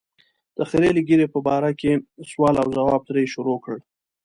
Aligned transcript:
د 0.57 0.59
خرییلې 0.69 1.01
ږیرې 1.07 1.27
په 1.33 1.39
باره 1.47 1.71
کې 1.79 1.91
سوال 2.29 2.55
او 2.61 2.67
ځواب 2.77 3.01
ترې 3.09 3.23
شروع 3.33 3.57
کړ. 3.63 3.77